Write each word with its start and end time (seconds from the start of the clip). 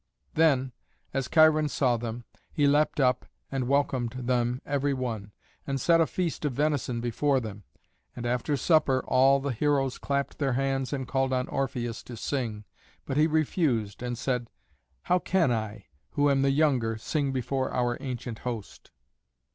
Then, 0.33 0.71
as 1.13 1.27
Cheiron 1.31 1.69
saw 1.69 1.95
them, 1.95 2.23
he 2.51 2.65
leapt 2.65 2.99
up 2.99 3.27
and 3.51 3.67
welcomed 3.67 4.13
them 4.13 4.59
every 4.65 4.95
one, 4.95 5.31
and 5.67 5.79
set 5.79 6.01
a 6.01 6.07
feast 6.07 6.43
of 6.43 6.53
venison 6.53 7.01
before 7.01 7.39
them. 7.39 7.65
And 8.15 8.25
after 8.25 8.57
supper 8.57 9.03
all 9.07 9.39
the 9.39 9.51
heroes 9.51 9.99
clapped 9.99 10.39
their 10.39 10.53
hands 10.53 10.91
and 10.91 11.07
called 11.07 11.31
on 11.31 11.47
Orpheus 11.49 12.01
to 12.05 12.17
sing, 12.17 12.65
but 13.05 13.15
he 13.15 13.27
refused, 13.27 14.01
and 14.01 14.17
said, 14.17 14.49
"How 15.03 15.19
can 15.19 15.51
I, 15.51 15.85
who 16.13 16.31
am 16.31 16.41
the 16.41 16.49
younger, 16.49 16.97
sing 16.97 17.31
before 17.31 17.71
our 17.71 17.95
ancient 18.01 18.39
host?" 18.39 18.89